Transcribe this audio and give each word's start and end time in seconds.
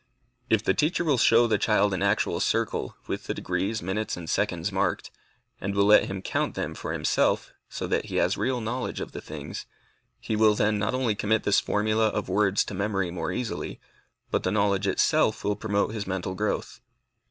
If 0.49 0.63
the 0.63 0.73
teacher 0.73 1.03
will 1.03 1.19
show 1.19 1.45
the 1.45 1.59
child 1.59 1.93
an 1.93 2.01
actual 2.01 2.39
circle, 2.39 2.95
with 3.05 3.25
the 3.25 3.35
degrees, 3.35 3.83
minutes, 3.83 4.17
and 4.17 4.27
seconds 4.27 4.71
marked, 4.71 5.11
and 5.59 5.75
will 5.75 5.85
let 5.85 6.05
him 6.05 6.23
count 6.23 6.55
them 6.55 6.73
for 6.73 6.91
himself, 6.91 7.53
so 7.69 7.85
that 7.85 8.05
he 8.05 8.15
has 8.15 8.35
a 8.35 8.39
real 8.39 8.59
knowledge 8.61 8.99
of 8.99 9.11
the 9.11 9.21
things, 9.21 9.67
he 10.19 10.35
will 10.35 10.55
then 10.55 10.79
not 10.79 10.95
only 10.95 11.13
commit 11.13 11.43
this 11.43 11.59
formula 11.59 12.07
of 12.07 12.29
words 12.29 12.65
to 12.65 12.73
memory 12.73 13.11
more 13.11 13.31
easily, 13.31 13.79
but 14.31 14.41
the 14.41 14.49
knowledge 14.51 14.87
itself 14.87 15.43
will 15.43 15.55
promote 15.55 15.93
his 15.93 16.07
mental 16.07 16.33
growth. 16.33 16.81